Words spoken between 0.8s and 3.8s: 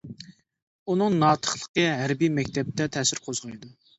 ئۇنىڭ ناتىقلىقى ھەربىي مەكتەپتە تەسىر قوزغايدۇ.